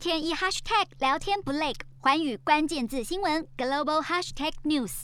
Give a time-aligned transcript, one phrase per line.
[0.00, 5.02] 天一 hashtag 聊天不累，环宇关键字新闻 global hashtag news。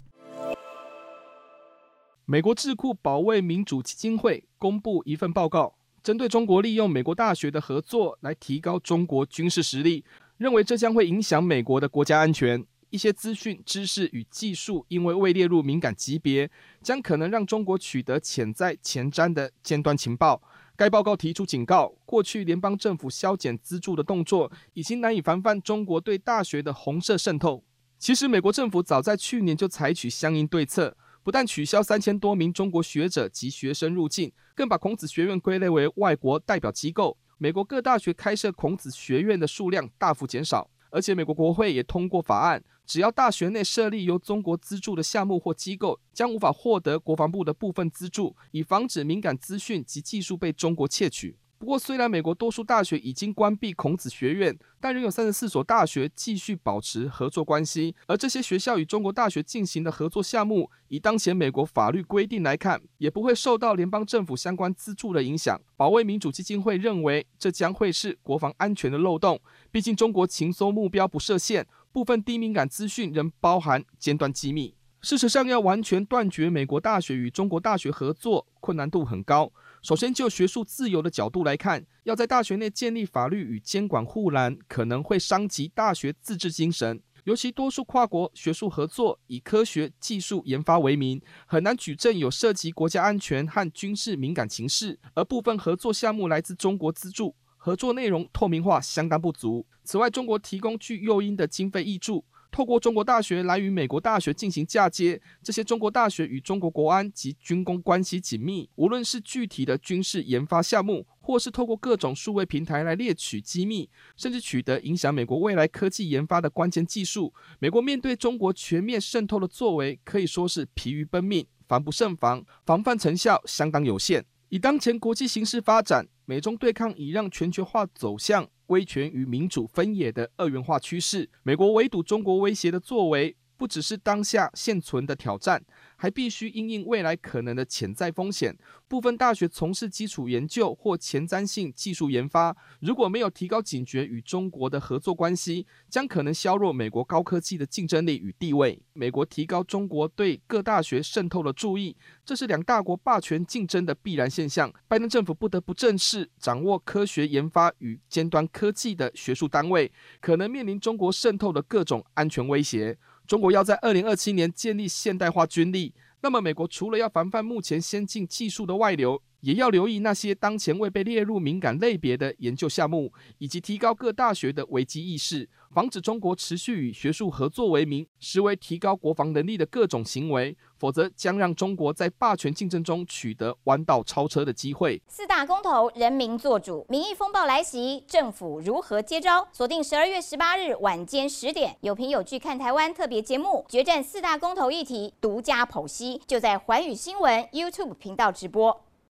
[2.25, 10.03] 美国智库保卫民主基金会公布一份报告，针对中国利用美国大学的合作来提高中国军事实力，
[10.39, 12.65] 认为这将会影响美国的国家安全。
[12.89, 16.51] 一些资讯、知识与技术因为未列入敏感级别，
[16.81, 20.41] 将可能让中国取得潜在前瞻的尖端情报。
[20.77, 27.65] 该报告提出警告：过去联邦政府削减资助的动作，已经难以防范中国对大学的红色渗透。
[27.99, 37.17] 其实，美国政府早在去年就采取相应对策，不但取消三千多名中国学者及学生入境，更把孔子学院归类为外国代表机构。
[37.39, 40.71] 美国各大学开设孔子学院的数量大幅减少。
[40.91, 51.37] 而且，美国国会也通过法案，只要大学内设立由中国资助的项目或机构，将无法获得国防部的部分资助，以防止敏感资讯及技术被中国窃取。
[51.59, 57.95] 不过，虽然美国多数大学已经关闭孔子学院，但仍有三十四所大学继续保持合作关系。
[58.07, 65.59] 而这些学校与中国大学进行的合作项目，以当前美国法律规定来看，也不会受到联邦政府相关资助的影响。
[65.77, 69.41] 保卫民主基金会认为，这将会是国防安全的漏洞。
[69.71, 74.75] 毕竟，中国情搜目标不设限，部分低敏感资讯仍包含尖端机密。
[75.03, 79.53] 事实上，要完全断绝美国大学与中国大学合作，困难度很高。
[79.81, 87.01] 首先，就学术自由的角度来看，要在大学内建立法律与监管护栏，可能会伤及大学自治精神。
[87.23, 94.99] 尤其多数跨国学术合作以科学技术研发为名，很难举证有涉及国家安全和军事敏感情势。
[95.15, 99.65] 而部分合作项目来自中国资助，合作内容透明化相当不足。
[99.85, 102.25] 此外，中国提供具诱因的经费挹注。
[102.51, 108.69] 透过中国大学来与美国大学进行嫁接，这些中国大学与中国国安及军工关系紧密。
[108.77, 124.25] 无论是具体的军事研发项目，或是透过各种数位平台来猎取机密，甚至取得影响美国未来科技研发的关键技术，美国面对中国全面渗透的作为，可以说是疲于奔命，防不胜防，防范成效相当有限。
[124.49, 131.29] 以当前国际形势发展，美中对抗已让全球化走向威权与民主分野的二元化趋势。
[131.43, 135.63] 美国围堵中国威胁的作为，不只是当下现存的挑战，
[135.97, 138.57] 还必须因应未来可能的潜在风险。
[138.89, 148.81] 部分大学从事基础研究或前瞻性技术研发，如果没有提高警觉与中国的合作关系，将可能削弱美国高科技的竞争力与地位。
[148.93, 154.73] 美国提高中国对各大学渗透的注意，这是两大国霸权竞争的必然现象。
[154.87, 159.91] 拜登政府不得不正视掌握科学研发与尖端科技的学术单位，
[160.21, 162.97] 可能面临中国渗透的各种安全威胁。
[163.27, 185.01] 中国要在二零二七年建立现代化军力，那么美国除了要防范目前先进技术的外流，也要留意那些当前未被列入敏感类别的研究项目，以及提高各大学的危机意识，防止中国持续以学术合作为名，实为提高国防能力的各种行为，否则将让中国在霸权竞争中取得弯道超车的机会。
[185.07, 189.47] 四大公投，人民做主，民意风暴来袭，政府如何接招？
[189.53, 198.86] 锁定十二月十八日晚间十点，有凭有据看台湾特别节目《决战四大公投议题》，独家剖析，就在环宇新闻 YouTube 频道直播。